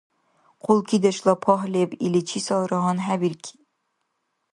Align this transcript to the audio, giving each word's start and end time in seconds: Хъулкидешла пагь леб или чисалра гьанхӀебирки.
Хъулкидешла 0.63 1.33
пагь 1.43 1.65
леб 1.73 1.91
или 2.05 2.21
чисалра 2.29 2.77
гьанхӀебирки. 2.83 3.53